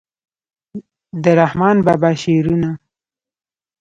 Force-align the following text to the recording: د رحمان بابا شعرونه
د 1.23 1.25
رحمان 1.39 1.77
بابا 1.85 2.11
شعرونه 2.21 2.69